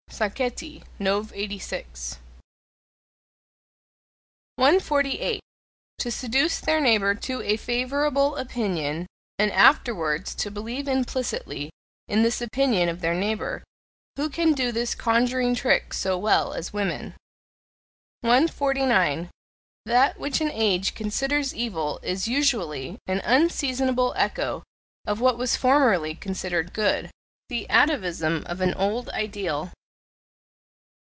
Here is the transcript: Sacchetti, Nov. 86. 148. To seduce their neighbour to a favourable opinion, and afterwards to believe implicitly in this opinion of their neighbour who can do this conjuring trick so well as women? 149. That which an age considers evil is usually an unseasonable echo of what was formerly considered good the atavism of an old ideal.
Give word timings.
Sacchetti, 0.21 0.83
Nov. 0.99 1.31
86. 1.33 2.19
148. 4.57 5.39
To 5.97 6.11
seduce 6.11 6.59
their 6.59 6.79
neighbour 6.79 7.15
to 7.15 7.41
a 7.41 7.57
favourable 7.57 8.35
opinion, 8.35 9.07
and 9.39 9.51
afterwards 9.51 10.35
to 10.35 10.51
believe 10.51 10.87
implicitly 10.87 11.71
in 12.07 12.21
this 12.21 12.39
opinion 12.39 12.87
of 12.87 12.99
their 13.01 13.15
neighbour 13.15 13.63
who 14.15 14.29
can 14.29 14.53
do 14.53 14.71
this 14.71 14.93
conjuring 14.93 15.55
trick 15.55 15.91
so 15.91 16.15
well 16.19 16.53
as 16.53 16.73
women? 16.73 17.15
149. 18.19 19.31
That 19.87 20.19
which 20.19 20.39
an 20.39 20.51
age 20.51 20.93
considers 20.93 21.55
evil 21.55 21.99
is 22.03 22.27
usually 22.27 22.99
an 23.07 23.21
unseasonable 23.23 24.13
echo 24.15 24.61
of 25.07 25.19
what 25.19 25.37
was 25.39 25.55
formerly 25.55 26.13
considered 26.13 26.73
good 26.73 27.09
the 27.49 27.65
atavism 27.69 28.43
of 28.45 28.61
an 28.61 28.75
old 28.75 29.09
ideal. 29.09 29.71